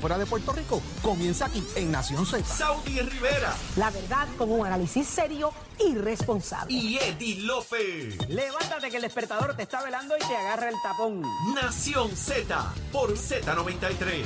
[0.00, 2.44] Fuera de Puerto Rico comienza aquí en Nación Z.
[2.44, 6.72] Saudi Rivera La verdad con un análisis serio y responsable.
[6.72, 8.16] y Eddie Lofe.
[8.28, 11.22] Levántate que el despertador te está velando y te agarra el tapón.
[11.52, 14.22] Nación Z por Z93.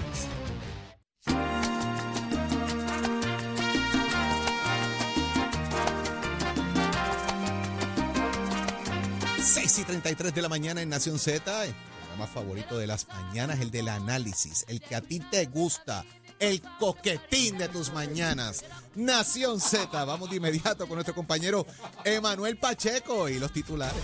[9.41, 11.65] Seis y 33 de la mañana en Nación Z,
[12.13, 16.05] programa favorito de las mañanas, el del análisis, el que a ti te gusta,
[16.39, 18.65] el coquetín de tus mañanas.
[18.95, 21.67] Nación Z, vamos de inmediato con nuestro compañero
[22.05, 23.97] Emanuel Pacheco y los titulares.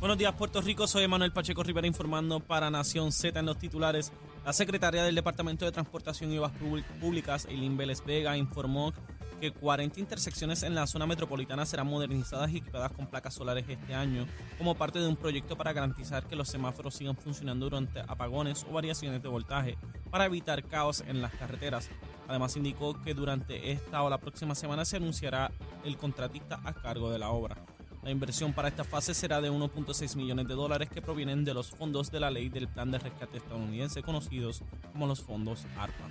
[0.00, 0.86] Buenos días, Puerto Rico.
[0.86, 4.12] Soy Manuel Pacheco Rivera informando para Nación Z en los titulares.
[4.44, 8.92] La secretaria del Departamento de Transportación y Obras Públi- Públicas, Eileen Vélez Vega, informó
[9.38, 13.94] que 40 intersecciones en la zona metropolitana serán modernizadas y equipadas con placas solares este
[13.94, 14.26] año,
[14.58, 18.72] como parte de un proyecto para garantizar que los semáforos sigan funcionando durante apagones o
[18.72, 19.78] variaciones de voltaje,
[20.10, 21.88] para evitar caos en las carreteras.
[22.28, 25.50] Además, indicó que durante esta o la próxima semana se anunciará
[25.84, 27.56] el contratista a cargo de la obra.
[28.02, 31.70] La inversión para esta fase será de 1.6 millones de dólares que provienen de los
[31.70, 34.62] fondos de la ley del plan de rescate estadounidense conocidos
[34.92, 36.04] como los fondos ARPA.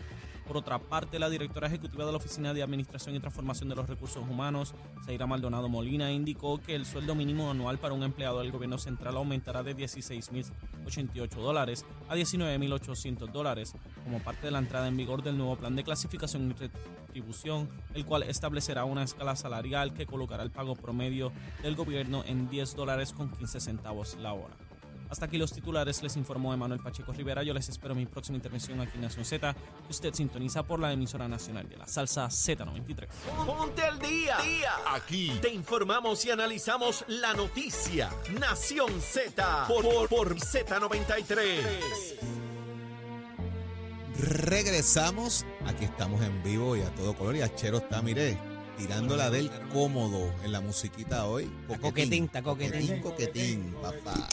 [0.48, 3.90] Por otra parte, la directora ejecutiva de la Oficina de Administración y Transformación de los
[3.90, 4.74] Recursos Humanos,
[5.06, 9.18] Zaira Maldonado Molina, indicó que el sueldo mínimo anual para un empleado del gobierno central
[9.18, 13.74] aumentará de 16.088 dólares a 19.800 dólares
[14.06, 18.06] como parte de la entrada en vigor del nuevo plan de clasificación y retribución, el
[18.06, 23.12] cual establecerá una escala salarial que colocará el pago promedio del gobierno en 10 dólares
[23.12, 24.67] con 15 centavos la hora.
[25.10, 27.44] Hasta aquí los titulares, les informó Emanuel Pacheco Rivera.
[27.44, 30.80] Yo les espero en mi próxima intervención aquí en Nación Z, que usted sintoniza por
[30.80, 33.08] la emisora nacional de la salsa Z93.
[33.46, 34.38] Ponte al día.
[34.94, 38.10] Aquí te informamos y analizamos la noticia.
[38.40, 42.18] Nación Z por, por, por Z93.
[44.20, 48.36] Regresamos, aquí estamos en vivo y a todo color y Achero está, mire,
[48.78, 51.50] tirándola del cómodo en la musiquita hoy.
[51.82, 53.00] coquetín, está coquetín.
[53.00, 54.28] Coquetín, coquetín, papá.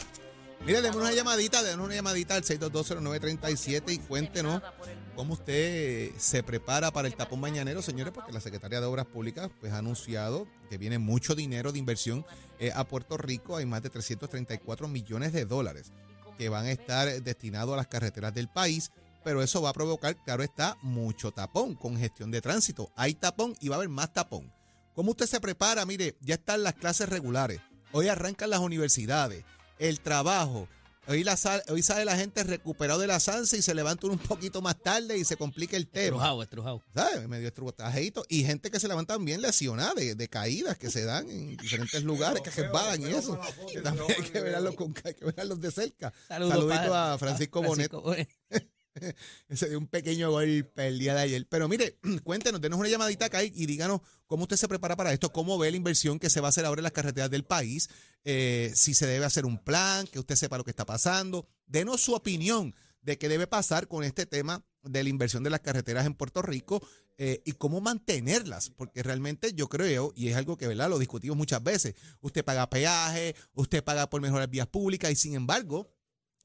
[0.66, 4.62] Mire, démonos una llamadita, démonos una llamadita al 6220937 y cuéntenos
[5.14, 9.50] cómo usted se prepara para el tapón mañanero, señores, porque la Secretaría de Obras Públicas
[9.60, 12.24] pues, ha anunciado que viene mucho dinero de inversión
[12.58, 13.58] eh, a Puerto Rico.
[13.58, 15.92] Hay más de 334 millones de dólares
[16.38, 18.90] que van a estar destinados a las carreteras del país,
[19.22, 22.90] pero eso va a provocar, claro está, mucho tapón, congestión de tránsito.
[22.96, 24.50] Hay tapón y va a haber más tapón.
[24.94, 25.84] ¿Cómo usted se prepara?
[25.84, 27.60] Mire, ya están las clases regulares.
[27.92, 29.44] Hoy arrancan las universidades,
[29.78, 30.68] el trabajo.
[31.06, 34.16] Hoy, la sal- hoy sale la gente recuperado de la sansa y se levanta un
[34.16, 36.04] poquito más tarde y se complica el tema.
[36.06, 36.82] Estrujado, estrujado.
[36.94, 37.28] ¿sabes?
[37.28, 38.24] Medio estrutajadito.
[38.30, 42.02] Y gente que se levantan bien lesionada de, de caídas que se dan en diferentes
[42.04, 43.38] lugares, que resbalan y eso.
[43.70, 46.10] Que también hay que verlos, con, hay que verlos de cerca.
[46.26, 47.90] Saludos, Saludito a Francisco Bonet.
[47.90, 48.73] Francisco Bonet.
[49.54, 51.46] Se dio un pequeño golpe el día de ayer.
[51.48, 55.32] Pero mire, cuéntenos, denos una llamadita acá y, díganos cómo usted se prepara para esto,
[55.32, 57.88] cómo ve la inversión que se va a hacer ahora en las carreteras del país,
[58.24, 61.48] eh, si se debe hacer un plan, que usted sepa lo que está pasando.
[61.66, 65.60] Denos su opinión de qué debe pasar con este tema de la inversión de las
[65.60, 66.86] carreteras en Puerto Rico
[67.16, 70.90] eh, y cómo mantenerlas, porque realmente yo creo, y es algo que ¿verdad?
[70.90, 75.34] lo discutimos muchas veces, usted paga peaje, usted paga por mejorar vías públicas y sin
[75.34, 75.93] embargo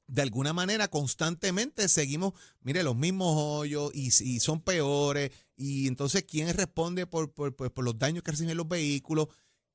[0.09, 4.09] de alguna manera constantemente seguimos, mire, los mismos hoyos y,
[4.39, 5.31] son peores.
[5.55, 9.27] Y entonces, ¿quién responde por, por, por- los daños que reciben los vehículos?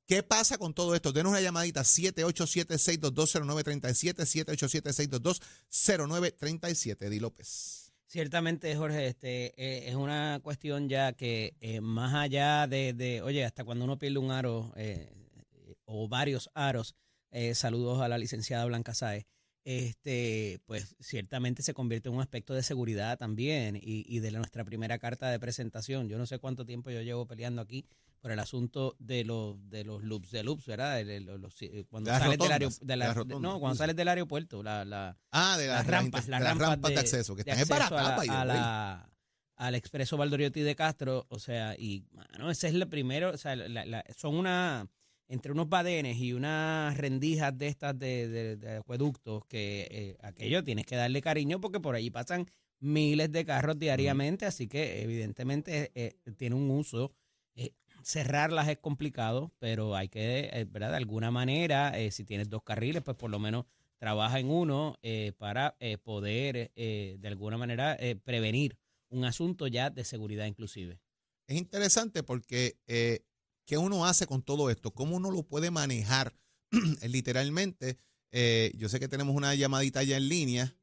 [0.07, 1.13] ¿Qué pasa con todo esto?
[1.13, 4.27] Denos una llamadita 787-622-0937,
[5.71, 7.07] 787-622-0937.
[7.07, 7.93] Eddie López.
[8.07, 13.45] Ciertamente, Jorge, este eh, es una cuestión ya que eh, más allá de, de, oye,
[13.45, 15.11] hasta cuando uno pierde un aro eh,
[15.85, 16.95] o varios aros,
[17.31, 19.27] eh, saludos a la licenciada Blanca Sáez,
[19.65, 24.65] este, pues ciertamente se convierte en un aspecto de seguridad también y, y de nuestra
[24.65, 26.09] primera carta de presentación.
[26.09, 27.87] Yo no sé cuánto tiempo yo llevo peleando aquí
[28.21, 31.05] por el asunto de los de los loops de loops, ¿verdad?
[31.05, 34.63] De los- los- eh, cuando De sales del aeropuerto, de no, cuando sales del aeropuerto,
[34.63, 37.67] la, la Ah, de las, las rampas, las de rampas, de, acceso, que de están
[37.67, 39.11] en acceso a la- Baracapa, a la-
[39.57, 43.55] al expreso Valdoriotti de Castro, o sea, y mano, ese es el primero, o sea,
[43.57, 44.89] la- son una
[45.29, 50.87] entre unos badenes y unas rendijas de estas de, de- acueductos que eh, aquello tienes
[50.87, 52.47] que darle cariño porque por allí pasan
[52.81, 57.13] miles de carros diariamente, así que evidentemente eh, tiene un uso.
[57.57, 57.73] eh,
[58.03, 60.91] cerrarlas es complicado, pero hay que, ¿verdad?
[60.91, 63.65] De alguna manera, si tienes dos carriles, pues por lo menos
[63.99, 64.99] trabaja en uno
[65.39, 68.77] para poder de alguna manera prevenir
[69.09, 71.01] un asunto ya de seguridad inclusive.
[71.47, 72.77] Es interesante porque
[73.67, 74.91] ¿qué uno hace con todo esto?
[74.93, 76.35] ¿Cómo uno lo puede manejar
[77.09, 77.99] literalmente?
[78.37, 80.75] eh, yo sé que tenemos una llamadita ya en línea.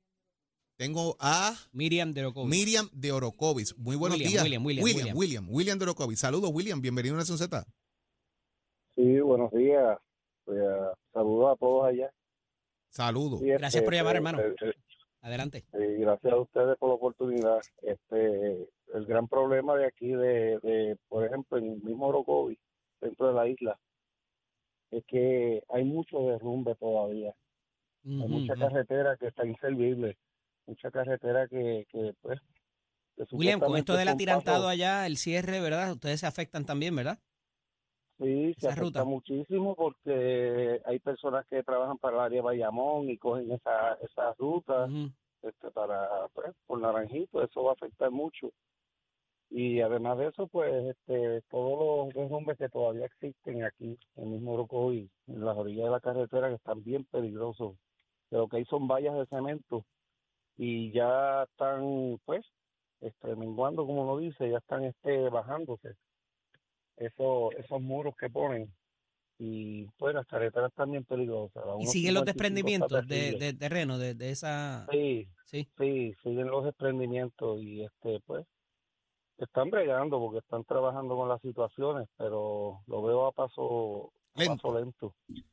[0.78, 2.50] Tengo a Miriam de Orocovis.
[2.50, 3.78] Miriam de Orocovis.
[3.78, 4.44] Muy buenos William, días.
[4.44, 4.84] William, William,
[5.18, 5.78] William, William.
[5.80, 6.20] De Orocovis.
[6.20, 6.82] Saludos, William.
[6.82, 7.66] Bienvenido a Nación Z.
[8.96, 9.98] Sí, buenos días.
[11.14, 12.10] Saludos a todos allá.
[12.90, 13.40] Saludos.
[13.42, 14.40] Sí, Gracias este, por llamar, eh, hermano.
[14.40, 14.74] eh, eh,
[15.22, 15.66] Adelante.
[15.74, 17.60] eh, gracias a ustedes por la oportunidad.
[17.84, 22.58] Este, el gran problema de aquí, de, de por ejemplo, en el mismo Orocovi,
[23.02, 23.80] dentro de la isla,
[24.92, 27.34] es que hay mucho derrumbe todavía.
[28.04, 30.18] Hay mucha carretera que está inservible,
[30.66, 32.40] mucha carretera que, que pues...
[33.16, 35.92] que William, con esto del atirantado allá, el cierre, ¿verdad?
[35.92, 37.20] Ustedes se afectan también, ¿verdad?
[38.18, 39.04] Sí, se afecta ruta.
[39.04, 44.34] muchísimo porque hay personas que trabajan para el área de Bayamón y cogen esa, esa
[44.34, 44.88] ruta
[45.42, 48.52] este, para, pues, por Naranjito, eso va a afectar mucho.
[49.54, 54.30] Y además de eso, pues, este, todos los derrumbes que todavía existen aquí, en el
[54.30, 57.76] mismo Orocovi, en las orillas de la carretera, que están bien peligrosos.
[58.30, 59.84] Lo que hay son vallas de cemento
[60.58, 62.46] y ya están, pues,
[63.02, 65.96] este, menguando, como lo dice, ya están este, bajándose
[66.96, 68.74] esos, esos muros que ponen.
[69.38, 71.64] Y pues las carreteras están bien peligrosas.
[71.80, 74.86] Y siguen los 155 está desprendimientos de, de terreno, de, de esa...
[74.92, 75.68] Sí, Sí.
[75.78, 78.46] sí, siguen los desprendimientos y este pues
[79.46, 84.56] están bregando porque están trabajando con las situaciones, pero lo veo a paso a Lento.
[84.56, 85.16] paso lento.
[85.28, 85.44] Sí,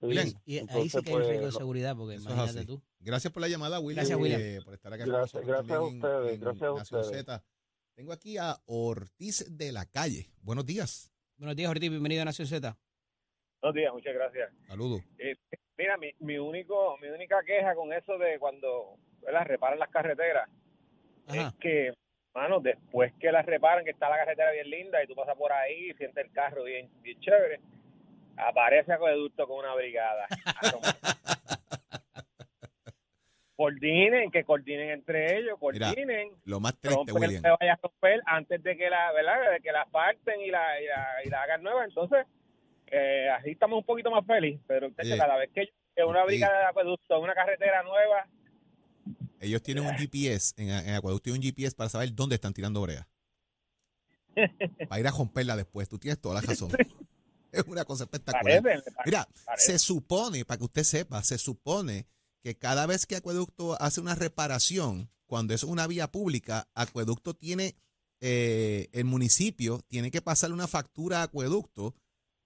[0.00, 0.40] Lento.
[0.44, 2.82] Y ahí entonces, sí que hay pues, riesgo de lo- seguridad, porque imagínate tú.
[3.00, 3.96] Gracias por la llamada, William.
[4.06, 4.40] Gracias, William.
[4.40, 6.62] eh, por estar acá con Gracias, nosotros gracias a también en- ustedes, en gracias
[6.92, 7.06] a ustedes.
[7.24, 7.44] Z.
[7.94, 10.30] Tengo aquí a Ortiz de la Calle.
[10.42, 11.10] Buenos días.
[11.38, 12.76] Buenos días, Ortiz, bienvenido a Nación Z.
[13.62, 14.52] Buenos días, muchas gracias.
[14.66, 15.00] Saludos.
[15.18, 15.34] Eh,
[15.78, 19.44] mira, mi, mi único, mi única queja con eso de cuando ¿verdad?
[19.46, 20.48] reparan las carreteras
[21.26, 21.48] Ajá.
[21.48, 21.92] es que,
[22.36, 25.52] mano, después que las reparan, que está la carretera bien linda y tú pasas por
[25.52, 27.60] ahí, sientes el carro bien, bien chévere,
[28.36, 30.26] aparece acueducto con una brigada.
[33.56, 36.28] Coordinen, que coordinen entre ellos, Mira, coordinen.
[36.44, 37.40] Lo más triste, William.
[37.40, 39.52] se vaya a romper antes de que la, ¿verdad?
[39.52, 41.86] De que la parten y la, y la, y la hagan nueva.
[41.86, 42.26] Entonces,
[42.88, 44.60] eh, así estamos un poquito más felices.
[44.66, 48.26] Pero Oye, cada vez que, que una brigada de acueducto, una carretera nueva,
[49.46, 52.80] Ellos tienen un GPS, en, en Acueducto tienen un GPS para saber dónde están tirando
[52.82, 53.08] brea.
[54.88, 55.88] Para ir a romperla después.
[55.88, 56.70] Tú tienes toda la razón.
[57.52, 58.62] Es una cosa espectacular.
[58.62, 59.72] parece, Mira, parece.
[59.72, 62.06] se supone, para que usted sepa, se supone
[62.42, 67.76] que cada vez que Acueducto hace una reparación, cuando es una vía pública, Acueducto tiene,
[68.20, 71.94] eh, el municipio tiene que pasarle una factura a Acueducto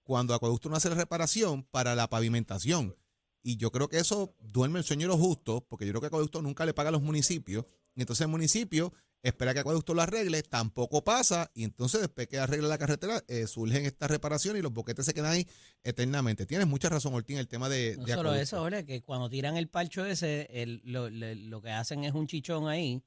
[0.03, 2.95] cuando Acueducto no hace la reparación para la pavimentación.
[3.43, 6.07] Y yo creo que eso duerme el sueño de los justos, porque yo creo que
[6.07, 7.65] Acueducto nunca le paga a los municipios.
[7.95, 8.93] Y entonces el municipio
[9.23, 13.45] espera que Acueducto lo arregle, tampoco pasa, y entonces después que arregle la carretera, eh,
[13.45, 15.47] surgen estas reparaciones y los boquetes se quedan ahí
[15.83, 16.45] eternamente.
[16.47, 19.57] Tienes mucha razón, Ortín, el tema de, No de solo eso, Jorge, que cuando tiran
[19.57, 23.03] el parcho ese, el- lo, le- lo que hacen es un chichón ahí,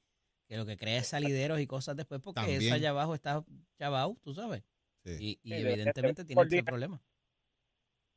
[0.47, 2.61] que lo que crea es salideros y cosas después, porque También.
[2.61, 3.43] eso allá abajo está
[3.77, 4.63] chavado, tú sabes.
[5.03, 5.11] Sí.
[5.19, 6.63] Y, y Sí, evidentemente este- tiene día.
[6.63, 7.01] problema.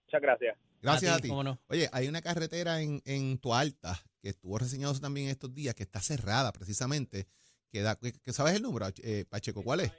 [0.06, 0.56] muchas gracias.
[0.80, 1.28] Gracias a ti, ti.
[1.28, 1.60] cómo no.
[1.68, 6.00] Oye, hay una carretera en, en Toalta que estuvo reseñado también estos días, que está
[6.00, 7.26] cerrada precisamente.
[7.70, 9.62] Que da, que, que ¿Sabes el número, eh, Pacheco?
[9.62, 9.92] ¿Cuál es?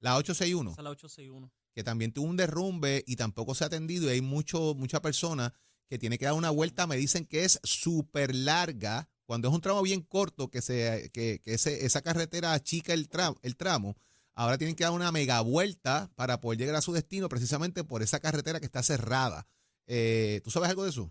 [0.00, 0.70] La 861.
[0.70, 1.52] Esa es la 861.
[1.74, 5.52] que también tuvo un derrumbe y tampoco se ha atendido y hay mucho, mucha persona
[5.88, 9.60] que tiene que dar una vuelta, me dicen que es súper larga, cuando es un
[9.60, 13.96] tramo bien corto, que, se, que, que ese, esa carretera achica el tramo, el tramo,
[14.36, 18.02] ahora tienen que dar una mega vuelta para poder llegar a su destino precisamente por
[18.02, 19.48] esa carretera que está cerrada.
[19.88, 21.10] Eh, ¿Tú sabes algo de eso?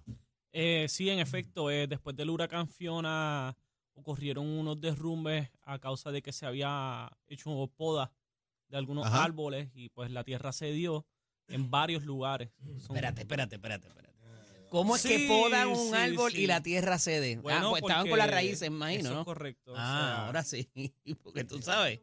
[0.54, 3.58] Eh, sí, en efecto, eh, después del huracán Fiona
[3.94, 8.12] ocurrieron unos derrumbes a causa de que se había hecho poda
[8.70, 9.24] de algunos Ajá.
[9.24, 11.06] árboles y pues la tierra cedió
[11.48, 12.52] en varios lugares.
[12.80, 14.16] Son- Espérate, espérate, espérate, espérate.
[14.70, 16.42] ¿Cómo es Sí, que podan un sí, árbol sí.
[16.42, 17.38] y la tierra cede?
[17.38, 19.26] Bueno, ah, pues estaban con las raíces, imagino, eso es ¿no?
[19.26, 19.72] correcto.
[19.74, 20.70] o Ah, sea, ahora sí,
[21.24, 22.02] porque tú sabes.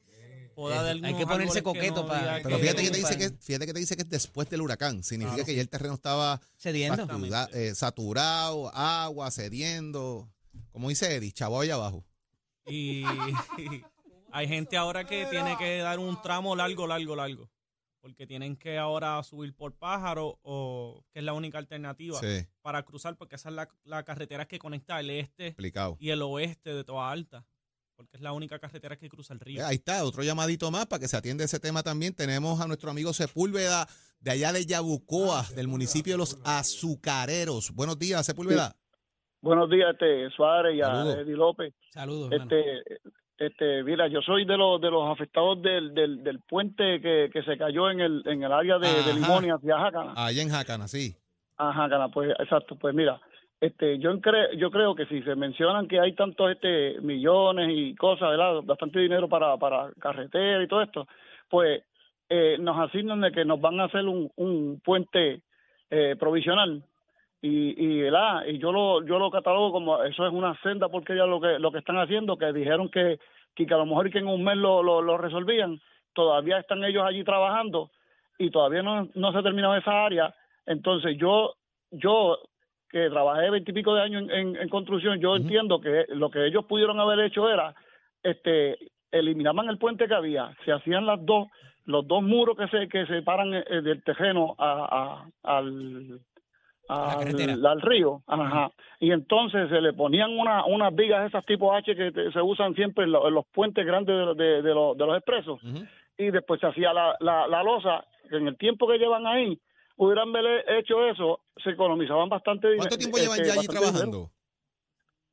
[0.54, 3.30] Poda de hay que ponerse coqueto no para- Pero que- fíjate que te dice que,
[3.30, 5.02] fíjate que te dice que es después del huracán.
[5.02, 5.47] Significa Claro.
[5.47, 7.06] que ya el terreno estaba Cediendo.
[7.06, 10.30] Satura- eh, saturado, agua, cediendo.
[10.71, 12.04] Como dice Eddie, chavo allá abajo.
[12.66, 13.02] Y
[14.32, 17.50] hay gente ahora que tiene que dar un tramo largo, largo, largo.
[18.00, 22.82] Porque tienen que ahora subir por pájaro o que es la única alternativa Sí, para
[22.85, 25.97] cruzar, porque esa es la, la carretera que conecta el este explicado.
[26.00, 27.47] y el oeste de Toa Alta.
[28.02, 29.61] Porque es la única carretera que cruza el río.
[29.61, 32.14] Eh, Ahí está, otro llamadito más para que se atienda ese tema también.
[32.14, 33.87] Tenemos a nuestro amigo Sepúlveda
[34.18, 37.71] de allá de Yabucoa, del municipio de Los Azucareros.
[37.73, 38.75] Buenos días, Sepúlveda.
[39.40, 41.21] Buenos días, este Suárez y a.
[41.21, 41.73] Eddie López.
[41.90, 42.32] Saludos.
[42.32, 42.82] Este,
[43.38, 47.42] este, mira, yo soy de los de los afectados del, del, del puente que, que
[47.44, 50.12] se cayó en el en el área de, de Limón y hacia Jácana.
[50.16, 51.16] Allá en Jacana, sí.
[51.56, 53.21] Ajá, Jácana, pues exacto, pues mira,
[53.62, 54.19] este, yo,
[54.57, 58.61] yo creo que si se mencionan que hay tantos este, millones y cosas, ¿verdad?
[58.64, 61.07] bastante dinero para, para carretera y todo esto,
[61.49, 61.81] pues
[62.28, 65.42] eh, nos asignan de que nos van a hacer un, un puente
[65.90, 66.83] eh, provisional
[67.40, 68.47] y, y, ¿verdad?
[68.49, 71.61] y yo lo yo lo catalogo como eso es una senda porque ya lo que
[71.61, 73.21] lo que están haciendo que dijeron que,
[73.54, 75.81] que, a lo mejor que en un mes lo, lo, lo resolvían
[76.14, 77.92] todavía están ellos allí trabajando
[78.38, 80.35] y todavía no, no se ha esa área
[80.66, 81.54] entonces yo
[81.92, 82.38] yo
[82.92, 86.64] que trabajé veintipico de años en, en, en construcción yo entiendo que lo que ellos
[86.66, 87.75] pudieron haber hecho era
[88.22, 88.76] este
[89.11, 91.49] eliminaban el puente que había se hacían las dos
[91.87, 96.20] los dos muros que se que separan eh, del terreno a, a- al
[96.88, 98.70] al, al río, ajá.
[99.00, 102.75] Y entonces se le ponían una, unas vigas esas tipo H que te- se usan
[102.75, 105.61] siempre en, lo- en los puentes grandes de, de- de los, de los expresos.
[106.18, 108.04] Y después se hacía la, la, la losa.
[108.30, 109.58] En el tiempo que llevan ahí,
[110.04, 112.82] hubieran haber hecho eso, se economizaban bastante dinero.
[112.88, 114.30] ¿Cuánto tiempo llevan ya allí trabajando?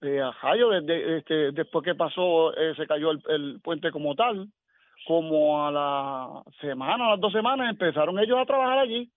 [0.01, 4.15] Eh, ajá, yo desde, este, después que pasó, eh, se cayó el, el puente como
[4.15, 4.51] tal,
[5.07, 9.11] como a la semana, a las dos semanas, empezaron ellos a trabajar allí,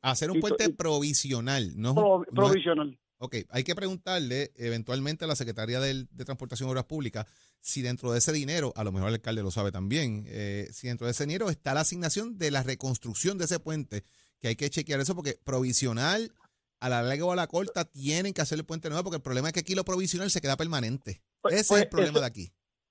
[0.00, 2.98] Hacer un y- puente y- provisional, no, es un- pro- no es- provisional.
[3.18, 7.24] Ok, hay que preguntarle eventualmente a la Secretaría de Transportación y Obras Públicas
[7.60, 10.88] si dentro de ese dinero, a lo mejor el alcalde lo sabe también, eh, si
[10.88, 14.02] dentro de ese dinero está la asignación de la reconstrucción de ese puente,
[14.42, 16.30] que hay que chequear eso porque provisional,
[16.80, 19.22] a la larga o a la corta, tienen que hacer el puente nuevo porque el
[19.22, 21.22] problema es que aquí lo provisional se queda permanente.
[21.40, 22.46] Pues- ese pues es el problema eso- de aquí.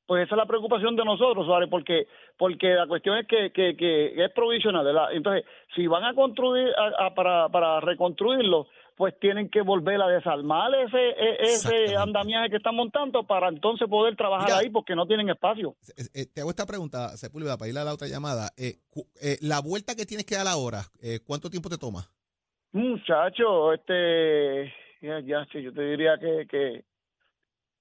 [0.07, 1.67] Pues esa es la preocupación de nosotros, ¿vale?
[1.67, 2.05] Porque
[2.37, 5.13] porque la cuestión es que, que, que es provisional, ¿verdad?
[5.13, 8.67] Entonces, si van a construir, a- a- para, para reconstruirlo,
[9.01, 13.89] pues tienen que volver a desarmar ese, e- ese andamiaje que están montando para entonces
[13.89, 14.57] poder trabajar Mira.
[14.59, 15.75] ahí porque no tienen espacio.
[15.97, 18.51] Eh, eh, te hago esta pregunta, Sepúlveda, para ir a la otra llamada.
[18.57, 22.01] Eh, cu- eh, la vuelta que tienes que dar ahora, eh, ¿cuánto tiempo te toma?
[22.73, 24.65] Muchacho, este,
[25.01, 26.83] ya, ya, sí, yo te diría que, que,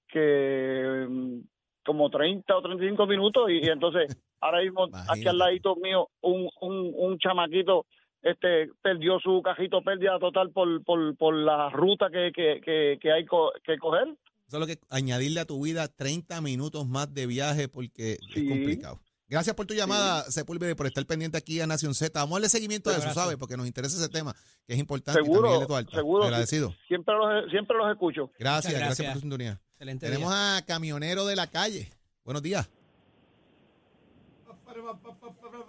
[0.07, 1.39] que mm,
[1.85, 6.49] como 30 o 35 minutos y, y entonces ahora mismo aquí al ladito mío un,
[6.61, 7.85] un, un chamaquito
[8.23, 13.11] este perdió su cajito pérdida total por, por, por la ruta que, que, que, que
[13.11, 14.15] hay co- que coger.
[14.47, 18.47] Solo que añadirle a tu vida 30 minutos más de viaje porque es Sí.
[18.47, 18.99] complicado.
[19.29, 22.19] Gracias por tu llamada, Sepúlveda, y por estar pendiente aquí a Nación Z.
[22.19, 23.13] Vamos a darle seguimiento a eso.
[23.13, 23.37] ¿sabes?
[23.37, 24.35] Porque nos interesa ese tema,
[24.67, 25.21] que es importante.
[25.21, 26.23] y Seguro, seguro.
[26.25, 26.75] Agradecido.
[26.89, 28.29] Siempre los, siempre los escucho.
[28.37, 29.07] Gracias, gracias, gracias.
[29.07, 29.61] por tu sintonía.
[29.75, 30.57] Excelente Tenemos día.
[30.57, 31.89] a Camionero de la Calle.
[32.25, 32.69] Buenos días.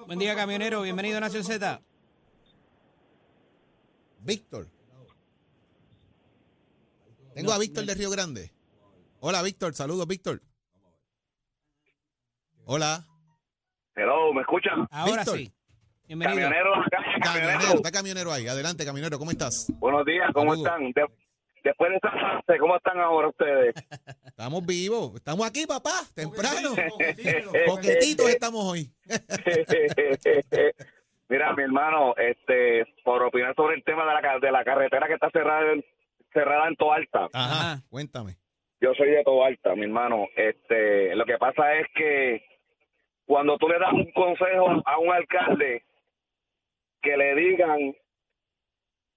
[0.06, 0.82] Buen día, camionero.
[0.82, 1.80] Bienvenido a Nación Z.
[4.24, 4.68] Víctor.
[7.34, 8.52] Tengo a Víctor de Río Grande.
[9.20, 9.74] Hola, Víctor.
[9.74, 10.42] Saludos, Víctor.
[12.64, 13.04] Hola.
[13.94, 14.86] Hello, ¿me escuchan?
[14.90, 15.38] Ahora Víctor.
[15.38, 15.52] sí.
[16.06, 16.40] Bienvenido.
[16.42, 16.88] Camionero, acá,
[17.22, 17.74] Camionero, camionero.
[17.76, 18.46] está camionero ahí.
[18.48, 19.18] Adelante, camionero.
[19.18, 19.66] ¿Cómo estás?
[19.78, 20.66] Buenos días, ¿cómo Saludos.
[20.72, 20.92] están?
[20.92, 21.12] De-
[21.64, 23.74] después de esta fase, ¿cómo están ahora ustedes?
[24.26, 25.14] Estamos vivos.
[25.16, 25.92] Estamos aquí, papá.
[26.14, 26.74] Temprano.
[27.66, 28.92] Poquetitos estamos hoy.
[31.32, 35.14] Mira, mi hermano, este, por opinar sobre el tema de la, de la carretera que
[35.14, 35.82] está cerrada en,
[36.30, 37.28] cerrada en Toalta.
[37.32, 37.80] Ajá.
[37.88, 38.32] Cuéntame.
[38.82, 40.26] Yo soy de Toalta, mi hermano.
[40.36, 42.44] Este, lo que pasa es que
[43.24, 45.84] cuando tú le das un consejo a un alcalde
[47.00, 47.78] que le digan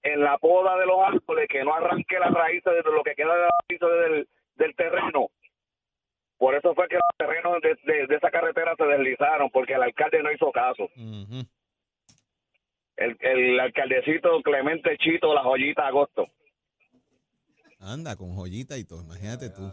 [0.04, 3.34] en la poda de los árboles que no arranque las raíces de lo que queda
[3.36, 5.28] de las raíces del, del terreno.
[6.38, 9.84] Por eso fue que los terrenos de, de- de esa carretera se deslizaron, porque el
[9.84, 10.84] alcalde no hizo caso.
[10.96, 11.44] Ujú.
[12.98, 16.28] El, el alcaldecito Clemente Chito, la joyita Agosto.
[17.80, 19.04] Anda, con joyita y todo.
[19.04, 19.72] Imagínate tú.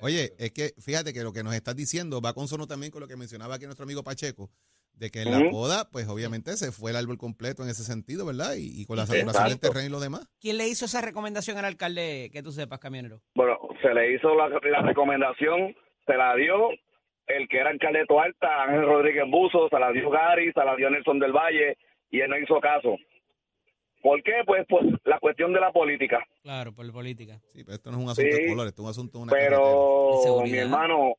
[0.00, 3.08] Oye, es que fíjate que lo que nos estás diciendo va consono también con lo
[3.08, 4.50] que mencionaba aquí nuestro amigo Pacheco,
[4.92, 8.26] de que en la poda, pues obviamente se fue el árbol completo en ese sentido,
[8.26, 8.54] ¿verdad?
[8.58, 10.28] Y, y con la saturación del terreno y lo demás.
[10.40, 13.20] ¿Quién le hizo esa recomendación al alcalde que tú sepas, camionero?
[13.34, 16.70] Bueno, se le hizo la, la recomendación, se la dio
[17.28, 20.76] el que era alcalde de Toalta, Ángel Rodríguez Buzo, se la dio Gary, se la
[20.76, 21.76] dio Nelson del Valle,
[22.10, 22.96] y él no hizo caso.
[24.02, 24.32] ¿Por qué?
[24.46, 26.24] Pues por la cuestión de la política.
[26.42, 27.40] Claro, por política.
[27.46, 29.24] Sí, pero esto no es un asunto Sí, de colores, esto es un asunto de
[29.24, 29.32] una.
[29.32, 31.14] Pero, mi hermano,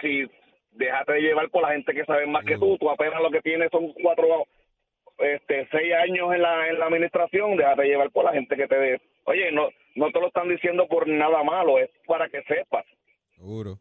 [0.00, 0.26] si
[0.72, 3.40] déjate de llevar por la gente que sabe más que tú, tú apenas lo que
[3.40, 4.46] tienes son cuatro,
[5.18, 8.68] este, seis años en la, en la administración, déjate de llevar por la gente que
[8.68, 9.00] te dé.
[9.24, 12.84] Oye, no, no te lo están diciendo por nada malo, es para que sepas.
[13.36, 13.78] Seguro.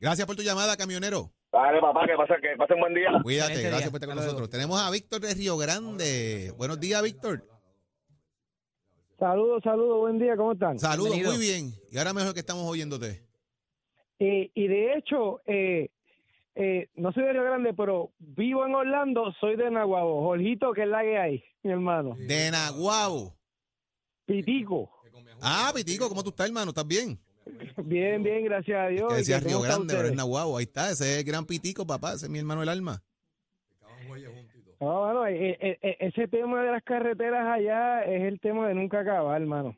[0.00, 1.30] Gracias por tu llamada, camionero.
[1.52, 3.08] Dale, papá, que pase, que pase un buen día.
[3.22, 3.90] Cuídate, Excelente gracias día.
[3.90, 4.38] por estar con Hasta luego.
[4.40, 4.50] nosotros.
[4.50, 6.52] Tenemos a Víctor de Río Grande.
[6.56, 7.44] Buenos días, Víctor.
[9.18, 10.78] Saludos, saludos, buen día, ¿cómo están?
[10.78, 11.36] Saludos, Bienvenido.
[11.36, 11.74] muy bien.
[11.90, 13.26] Y ahora mejor que estamos oyéndote.
[14.18, 15.90] Eh, y de hecho, eh,
[16.54, 20.22] eh, no soy de Río Grande, pero vivo en Orlando, soy de Nahuabo.
[20.22, 22.14] Jorgito, que es la que hay, mi hermano.
[22.16, 23.36] De Naguabo.
[24.24, 24.90] Pitico.
[25.42, 26.70] Ah, Pitico, ¿cómo tú estás, hermano?
[26.70, 27.18] ¿Estás bien?
[27.84, 29.08] Bien, bien, gracias a Dios.
[29.08, 30.14] Que ¿Y decía Río Grande, pero es?
[30.14, 30.56] Nahuabo.
[30.56, 32.14] Ahí está, ese es el gran Pitico, papá.
[32.14, 33.02] Ese es mi hermano el alma.
[34.82, 38.74] Ah, bueno, eh, eh, eh, ese tema de las carreteras allá es el tema de
[38.74, 39.76] nunca acabar, hermano.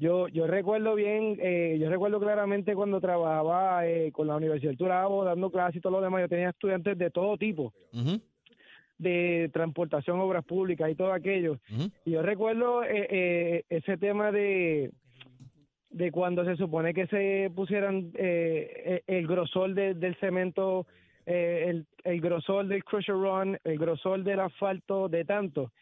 [0.00, 4.78] Yo yo recuerdo bien, eh, yo recuerdo claramente cuando trabajaba eh, con la Universidad del
[4.78, 7.74] Turabo, dando clases y todo lo demás, yo tenía estudiantes de todo tipo,
[8.96, 11.58] de transportación, obras públicas y todo aquello.
[12.06, 14.90] Y yo recuerdo eh, ese tema de
[15.90, 20.86] de cuando se supone que se pusieran eh, el, el grosor de- del cemento,
[21.26, 25.72] eh, el, el grosor del crusher run, el grosor del asfalto, de tanto.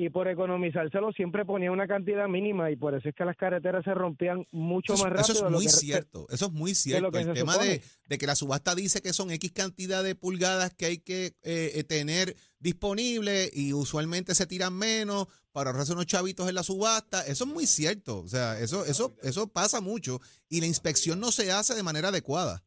[0.00, 3.82] Y por economizárselo siempre ponía una cantidad mínima y por eso es que las carreteras
[3.84, 5.48] se rompían mucho Eso, más es- eso rápido.
[5.48, 7.10] es muy que- cierto, eso es muy cierto.
[7.10, 10.72] que El tema de, de que la subasta dice que son X cantidad de pulgadas
[10.72, 16.06] que hay que eh, eh, tener disponible y usualmente se tiran menos para ahorrarse unos
[16.06, 17.22] chavitos en la subasta.
[17.26, 18.20] Eso es muy cierto.
[18.20, 22.08] O sea, eso, eso, eso pasa mucho y la inspección no se hace de manera
[22.08, 22.62] adecuada.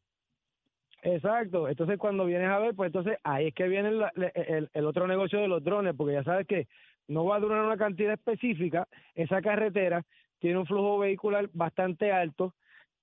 [1.04, 1.68] Exacto.
[1.68, 5.40] Entonces, cuando vienes a ver, pues entonces ahí es que viene el, el otro negocio
[5.40, 6.68] de los drones, porque ya sabes que
[7.08, 8.88] no va a durar una cantidad específica.
[9.16, 10.06] Esa carretera
[10.40, 12.54] tiene un flujo vehicular bastante alto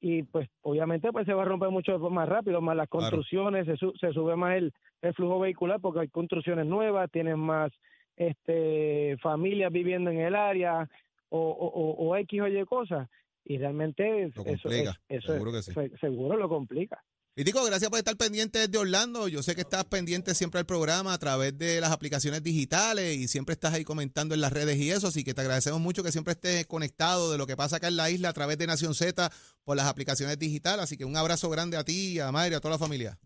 [0.00, 3.00] y, pues, obviamente, pues se va a romper mucho más rápido, más las Claro.
[3.02, 7.36] construcciones, se, su- se sube más el, el flujo vehicular porque hay construcciones nuevas, tienes
[7.36, 7.72] más
[8.16, 10.88] este familias viviendo en el área
[11.28, 13.08] o, o, o- o X o Y cosas.
[13.44, 15.80] Y realmente Lo eso, complica, es- eso seguro es- que sí.
[15.90, 17.02] se- seguro lo complica.
[17.36, 19.28] Y Tico, gracias por estar pendiente desde Orlando.
[19.28, 23.28] Yo sé que estás pendiente siempre al programa a través de las aplicaciones digitales y
[23.28, 26.10] siempre estás ahí comentando en las redes y eso, así que te agradecemos mucho que
[26.10, 28.92] siempre estés conectado de lo que pasa acá en la isla a través de Nación
[28.92, 29.30] Z
[29.62, 30.82] por las aplicaciones digitales.
[30.82, 33.16] Así que un abrazo grande a ti, a Mayra, a toda la familia.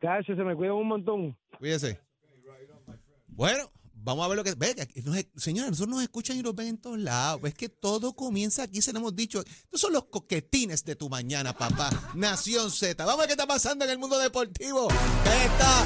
[0.00, 1.36] Gracias, se me cuida un montón.
[1.58, 2.00] Cuídese.
[3.26, 4.54] Bueno, vamos a ver lo que...
[4.54, 7.40] Ve, que aquí nos- señores, nosotros nos escuchan y nos ven en todos lados.
[7.44, 9.40] Es que todo comienza aquí, se lo hemos dicho.
[9.40, 11.90] Estos son los coquetines de tu mañana, papá.
[12.14, 13.04] Nación Z.
[13.04, 14.88] Vamos a ver qué está pasando en el mundo deportivo.
[14.90, 15.84] Ahí está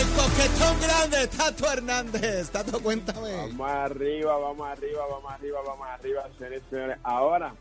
[0.00, 2.50] el coquetón grande, Tato Hernández.
[2.50, 3.32] Tato, cuéntame.
[3.34, 6.98] Vamos arriba, vamos arriba, vamos arriba, vamos arriba, señores y señores.
[7.02, 7.54] Ahora,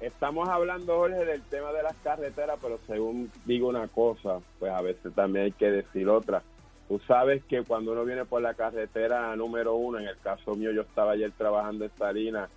[0.00, 4.80] estamos hablando, Jorge, del tema de las carreteras, pero según digo una cosa, pues a
[4.80, 6.42] veces también hay que decir otra.
[6.88, 10.70] Tú sabes que cuando uno viene por la carretera número uno, en el caso mío,
[10.70, 12.48] yo estaba ayer trabajando en Salinas,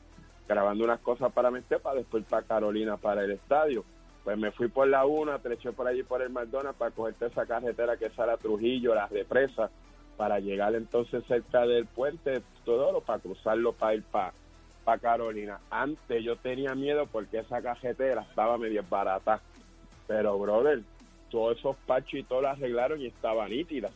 [0.47, 3.83] grabando unas cosas para Mestepa, después para Carolina, para el estadio.
[4.23, 7.45] Pues me fui por la una, treché por allí por el McDonald's para cogerte esa
[7.45, 9.71] carretera que sale a Trujillo, las represas,
[10.15, 14.33] para llegar entonces cerca del puente Todoro, para cruzarlo para ir para
[14.83, 15.59] para Carolina.
[15.69, 19.41] Antes yo tenía miedo porque esa cajetera estaba medio barata.
[20.07, 20.81] Pero, brother,
[21.29, 23.89] todos esos pachos y todo lo arreglaron y estaba nítida.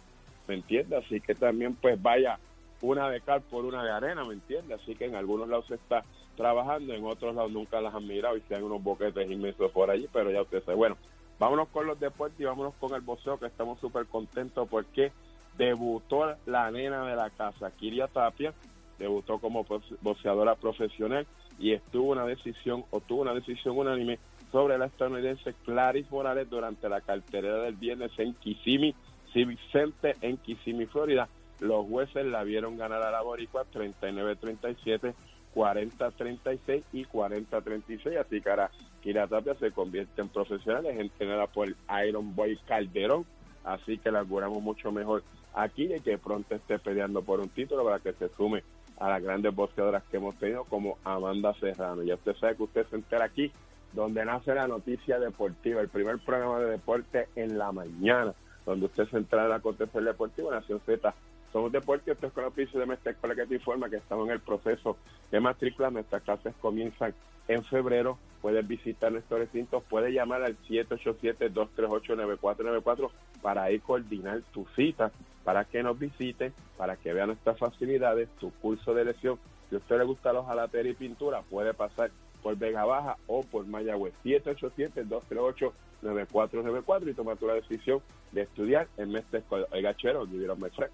[0.48, 1.04] ¿Me entiendes?
[1.06, 2.40] Así que también, pues vaya
[2.82, 4.80] una de cal por una de arena, ¿me entiendes?
[4.82, 6.04] Así que en algunos lados se está
[6.36, 9.90] trabajando, en otros lados nunca las han mirado y se han unos boquetes inmensos por
[9.90, 10.78] allí, pero ya usted sabe.
[10.78, 10.98] Bueno,
[11.40, 15.12] vámonos con los deportes y vámonos con el boxeo, que estamos súper contentos porque
[15.58, 18.54] debutó la nena de la casa, Kiria Tapia,
[19.00, 21.26] debutó como boxe- boxeadora profesional
[21.60, 24.20] y estuvo una decisión, o tuvo una decisión unánime
[24.52, 28.96] sobre la estadounidense Clarice Morales durante la cartelera del viernes en Kissimmee
[29.34, 31.28] Civic Center en Kissimmee, Florida.
[31.60, 35.14] Los jueces la vieron ganar a la Boricua 39-37,
[35.54, 38.18] 40-36 y 40-36.
[38.18, 41.68] Así que ahora Kira Tapia se convierte en profesional, es entrenada por
[42.08, 43.26] Iron Boy Calderón.
[43.64, 47.84] Así que la auguramos mucho mejor aquí y que pronto esté peleando por un título
[47.84, 48.64] para que se sume
[48.98, 52.04] a las grandes boxeadoras que hemos tenido como Amanda Serrano.
[52.04, 53.52] Ya usted sabe que usted se entera aquí
[53.94, 58.34] donde nace la noticia deportiva, el primer programa de deporte en la mañana,
[58.66, 61.14] donde usted se entera en la acontecer deportivo, Nación Z.
[61.54, 64.34] Somos deportes, esto es con oficio de nuestra escuela que te informa que estamos en
[64.34, 64.98] el proceso
[65.32, 65.90] de matrícula.
[65.90, 67.14] Nuestras clases comienzan
[67.48, 68.18] en febrero.
[68.42, 73.10] Puedes visitar nuestros recintos, puedes llamar al 787-238-9494
[73.42, 75.12] para ir coordinar tu cita,
[75.46, 79.40] para que nos visite, para que vea nuestras facilidades, tu curso de lesión.
[79.70, 82.12] Si a usted le gusta los jalatería y pintura, puede pasar
[82.44, 84.14] por Vega Baja o por Mayagüez.
[84.26, 89.68] 787-238-9494 y toma tu la decisión de estudiar en Mestre Escuela.
[89.72, 90.92] Oiga, chero, give it up, my friend.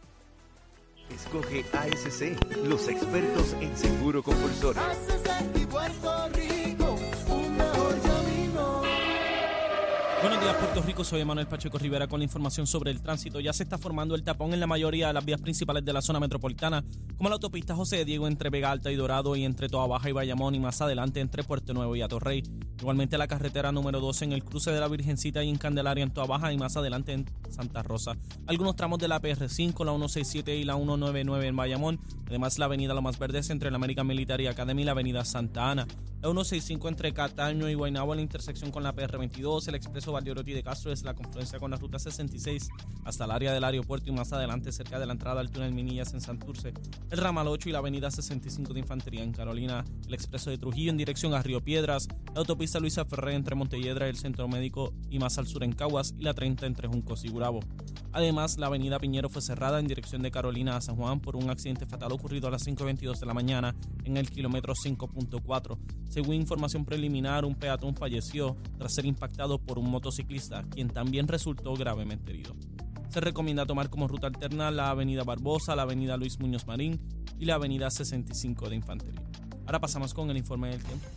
[1.10, 2.38] Escoge ASC,
[2.68, 4.82] los expertos en seguro compulsorio.
[10.22, 11.04] Buenos días, Puerto Rico.
[11.04, 13.40] Soy Manuel Pacheco Rivera con la información sobre el tránsito.
[13.40, 16.02] Ya se está formando el tapón en la mayoría de las vías principales de la
[16.04, 16.84] zona metropolitana,
[17.18, 20.14] como la autopista José Diego entre Vega Alta y Dorado y entre Toa Baja y
[20.14, 22.44] Bayamón y más adelante entre Puerto Nuevo y Atorrey.
[22.80, 26.12] Igualmente la carretera número 12 en el cruce de la Virgencita y en Candelaria en
[26.12, 28.16] Toa Baja y más adelante en Santa Rosa.
[28.46, 32.00] Algunos tramos de la PR5, la 167 y la 199 en Bayamón.
[32.28, 35.72] Además la avenida Lo Más Verdes entre la American Military Academy y la avenida Santa
[35.72, 35.88] Ana.
[36.22, 40.54] La 165 entre Cataño y Guaynabo en la intersección con la PR22, el expreso Valdeorotti
[40.54, 42.70] de Castro es la confluencia con la ruta 66
[43.06, 46.14] hasta el área del aeropuerto y más adelante cerca de la entrada al túnel Minillas
[46.14, 46.74] en Santurce,
[47.10, 50.92] el ramal 8 y la avenida 65 de Infantería en Carolina, el expreso de Trujillo
[50.92, 54.94] en dirección a Río Piedras, la autopista Luisa Ferré entre Montelledra y el Centro Médico
[55.10, 57.62] y más al sur en Caguas y la 30 entre Juncos y Gurabo.
[58.14, 61.50] Además, la avenida Piñero fue cerrada en dirección de Carolina a San Juan por un
[61.50, 65.78] accidente fatal ocurrido a las 5.22 de la mañana en el kilómetro 5.4.
[66.10, 71.74] Según información preliminar, un peatón falleció tras ser impactado por un motociclista, quien también resultó
[71.74, 72.54] gravemente herido.
[73.10, 77.00] Se recomienda tomar como ruta alterna la avenida Barbosa, la avenida Luis Muñoz Marín
[77.40, 79.22] y la avenida 65 de Infantería.
[79.66, 81.08] Ahora pasamos con el informe del tiempo.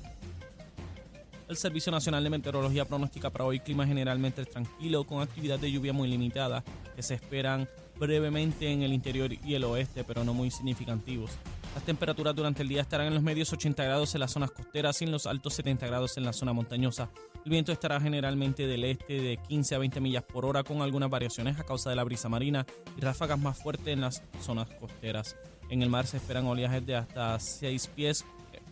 [1.46, 5.92] El Servicio Nacional de Meteorología pronostica para hoy clima generalmente tranquilo, con actividad de lluvia
[5.92, 6.64] muy limitada,
[6.96, 11.32] que se esperan brevemente en el interior y el oeste, pero no muy significativos.
[11.74, 15.02] Las temperaturas durante el día estarán en los medios 80 grados en las zonas costeras
[15.02, 17.10] y en los altos 70 grados en la zona montañosa.
[17.44, 21.10] El viento estará generalmente del este de 15 a 20 millas por hora con algunas
[21.10, 22.64] variaciones a causa de la brisa marina
[22.96, 25.36] y ráfagas más fuertes en las zonas costeras.
[25.68, 28.24] En el mar se esperan oleajes de hasta 6 pies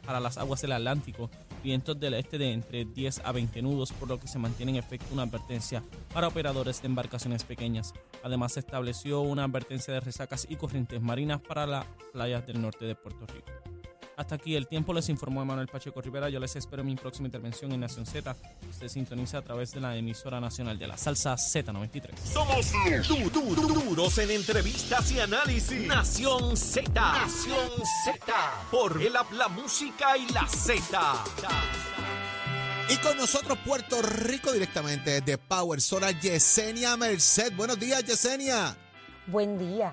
[0.07, 1.31] para las aguas del Atlántico
[1.63, 4.79] vientos del este de entre 10 a 20 nudos, por lo que se mantiene en
[4.79, 7.93] efecto una advertencia para operadores de embarcaciones pequeñas.
[8.23, 12.85] Además, se estableció una advertencia de resacas y corrientes marinas para las playas del norte
[12.85, 13.62] de Puerto Rico.
[14.23, 16.29] Hasta aquí el tiempo, les informó Manuel Pacheco Rivera.
[16.31, 18.37] Yo les espero en mi próxima intervención en Nación Z.
[18.71, 22.15] Usted sintoniza a través de la emisora nacional de la salsa Z93.
[22.33, 22.71] Somos
[23.09, 25.89] du- du- du- duros en entrevistas y análisis.
[25.89, 26.89] Nación Z.
[26.95, 27.69] Nación
[28.05, 28.33] Z.
[28.71, 31.25] Por el app, la música y la Z.
[32.91, 37.53] Y con nosotros Puerto Rico directamente desde Power Solar, Yesenia Merced.
[37.57, 38.77] Buenos días, Yesenia.
[39.27, 39.93] Buen día.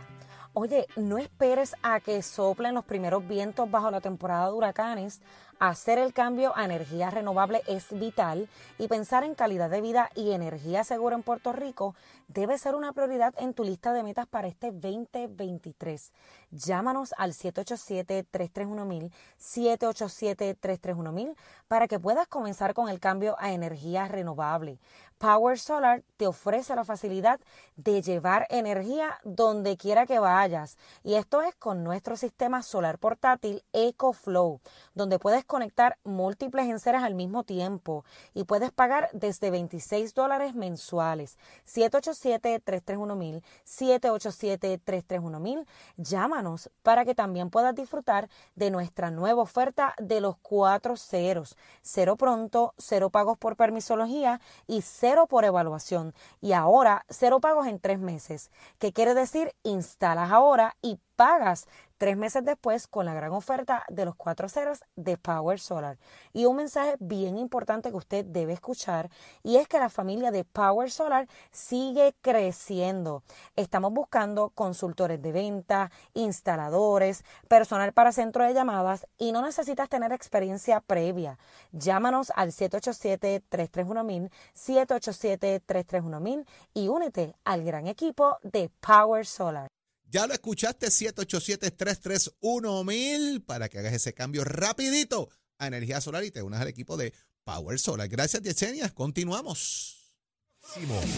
[0.62, 5.22] Oye, no esperes a que soplen los primeros vientos bajo la temporada de huracanes.
[5.60, 10.32] Hacer el cambio a energía renovable es vital y pensar en calidad de vida y
[10.32, 11.96] energía segura en Puerto Rico
[12.30, 16.14] debe ser una prioridad en tu lista de metas para este 2023.
[16.52, 21.36] Llámanos al 787-331-1000, 787-331-1000
[21.68, 24.80] para que puedas comenzar con el cambio a energía renovable.
[25.18, 27.42] Power Solar te ofrece la facilidad
[27.76, 30.78] de llevar energía donde quiera que vayas.
[31.04, 34.62] Y esto es con nuestro sistema solar portátil EcoFlow,
[34.94, 41.38] donde puedes conectar múltiples enceras al mismo tiempo y puedes pagar desde 26 dólares mensuales.
[41.66, 45.66] 787-331-1000, 787-331-1000.
[45.98, 51.58] Llámanos para que también puedas disfrutar de nuestra nueva oferta de los cuatro ceros.
[51.82, 56.14] Cero pronto, cero pagos por permisología y cero por evaluación.
[56.42, 58.52] Y ahora, cero pagos en tres meses.
[58.78, 59.56] ¿Qué quiere decir?
[59.64, 61.68] Instalas ahora y pagas
[62.00, 66.00] tres meses después con la gran oferta de los cuatro ceros de Power Solar.
[66.34, 69.12] Y un mensaje bien importante que usted debe escuchar
[69.44, 73.22] y es que la familia de Power Solar sigue creciendo.
[73.58, 80.14] Estamos buscando consultores de venta, instaladores, personal para centro de llamadas y no necesitas tener
[80.14, 81.38] experiencia previa.
[81.74, 89.68] Llámanos al 787-331-1000, 787-331-1000 y únete al gran equipo de Power Solar.
[90.10, 96.42] Ya lo escuchaste, 787-331-1000 para que hagas ese cambio rapidito a energía solar y te
[96.42, 98.08] unas al equipo de Power Solar.
[98.08, 98.90] Gracias, Yesenia.
[98.90, 99.98] Continuamos.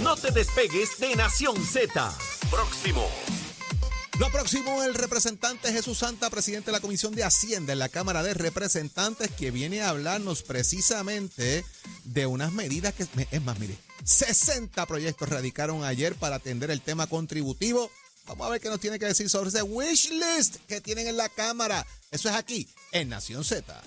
[0.01, 2.13] No te despegues de Nación Z.
[2.49, 3.07] Próximo.
[4.19, 8.23] Lo próximo, el representante Jesús Santa, presidente de la Comisión de Hacienda en la Cámara
[8.23, 11.65] de Representantes, que viene a hablarnos precisamente
[12.03, 17.07] de unas medidas que, es más, mire, 60 proyectos radicaron ayer para atender el tema
[17.07, 17.89] contributivo.
[18.27, 21.17] Vamos a ver qué nos tiene que decir sobre ese wish list que tienen en
[21.17, 21.85] la Cámara.
[22.11, 23.81] Eso es aquí, en Nación Z.